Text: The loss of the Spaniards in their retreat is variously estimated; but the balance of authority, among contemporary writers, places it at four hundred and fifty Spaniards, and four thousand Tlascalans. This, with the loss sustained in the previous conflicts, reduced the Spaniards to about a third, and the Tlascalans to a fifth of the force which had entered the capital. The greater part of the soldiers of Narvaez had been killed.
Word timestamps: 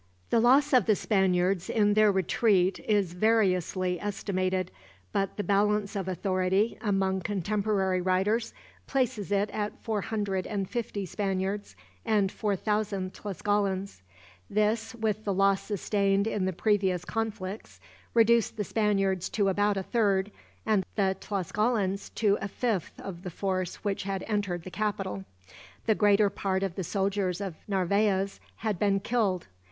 The 0.31 0.39
loss 0.39 0.73
of 0.73 0.87
the 0.87 0.95
Spaniards 0.95 1.69
in 1.69 1.93
their 1.93 2.11
retreat 2.11 2.79
is 2.87 3.13
variously 3.13 4.01
estimated; 4.01 4.71
but 5.11 5.37
the 5.37 5.43
balance 5.43 5.95
of 5.95 6.07
authority, 6.07 6.75
among 6.81 7.21
contemporary 7.21 8.01
writers, 8.01 8.51
places 8.87 9.31
it 9.31 9.51
at 9.51 9.79
four 9.83 10.01
hundred 10.01 10.47
and 10.47 10.67
fifty 10.67 11.05
Spaniards, 11.05 11.75
and 12.03 12.31
four 12.31 12.55
thousand 12.55 13.13
Tlascalans. 13.13 14.01
This, 14.49 14.95
with 14.95 15.23
the 15.23 15.35
loss 15.35 15.61
sustained 15.61 16.25
in 16.25 16.45
the 16.45 16.51
previous 16.53 17.05
conflicts, 17.05 17.79
reduced 18.15 18.57
the 18.57 18.63
Spaniards 18.63 19.29
to 19.29 19.49
about 19.49 19.77
a 19.77 19.83
third, 19.83 20.31
and 20.65 20.83
the 20.95 21.15
Tlascalans 21.19 22.09
to 22.15 22.39
a 22.41 22.47
fifth 22.47 22.99
of 22.99 23.21
the 23.21 23.29
force 23.29 23.75
which 23.83 24.01
had 24.01 24.23
entered 24.27 24.63
the 24.63 24.71
capital. 24.71 25.25
The 25.85 25.93
greater 25.93 26.31
part 26.31 26.63
of 26.63 26.73
the 26.73 26.83
soldiers 26.83 27.39
of 27.39 27.53
Narvaez 27.67 28.39
had 28.55 28.79
been 28.79 28.99
killed. 28.99 29.45